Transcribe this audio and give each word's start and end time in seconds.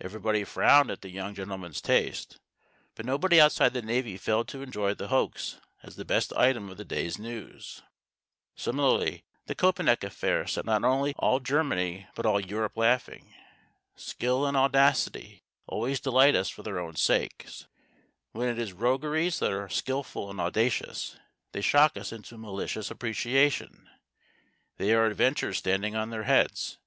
Everybody 0.00 0.42
frowned 0.42 0.90
at 0.90 1.02
the 1.02 1.10
young 1.10 1.34
gentleman's 1.34 1.82
taste, 1.82 2.38
but 2.94 3.04
nobody 3.04 3.38
outside 3.38 3.74
the 3.74 3.82
Navy 3.82 4.16
failed 4.16 4.48
to 4.48 4.62
enjoy 4.62 4.94
the 4.94 5.08
hoax 5.08 5.60
as 5.82 5.96
the 5.96 6.04
best 6.06 6.32
item 6.32 6.70
of 6.70 6.78
the 6.78 6.84
day's 6.86 7.18
news. 7.18 7.82
Similarly, 8.56 9.22
the 9.44 9.54
Köpenick 9.54 10.02
affair 10.02 10.46
set 10.46 10.64
not 10.64 10.82
only 10.82 11.12
all 11.18 11.40
Germany 11.40 12.06
but 12.14 12.24
all 12.24 12.40
Europe 12.40 12.74
laughing. 12.78 13.34
Skill 13.96 14.46
and 14.46 14.56
audacity 14.56 15.42
always 15.66 16.00
delight 16.00 16.34
us 16.34 16.48
for 16.48 16.62
their 16.62 16.78
own 16.80 16.96
sakes; 16.96 17.66
when 18.32 18.48
it 18.48 18.58
is 18.58 18.72
rogueries 18.72 19.40
that 19.40 19.52
are 19.52 19.68
skilful 19.68 20.30
and 20.30 20.40
audacious, 20.40 21.18
they 21.52 21.60
shock 21.60 21.98
us 21.98 22.12
into 22.12 22.38
malicious 22.38 22.90
appreciation. 22.90 23.90
They 24.78 24.94
are 24.94 25.04
adventures 25.04 25.58
standing 25.58 25.94
on 25.96 26.08
their 26.08 26.22
heads. 26.24 26.78